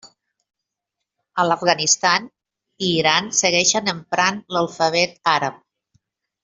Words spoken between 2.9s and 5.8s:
Iran segueixen emprant l'alfabet àrab.